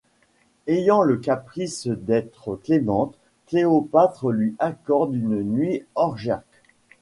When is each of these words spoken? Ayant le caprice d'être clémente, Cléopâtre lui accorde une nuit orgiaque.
Ayant 0.65 1.03
le 1.03 1.17
caprice 1.17 1.85
d'être 1.87 2.55
clémente, 2.55 3.19
Cléopâtre 3.45 4.31
lui 4.31 4.55
accorde 4.57 5.13
une 5.13 5.43
nuit 5.43 5.85
orgiaque. 5.93 6.63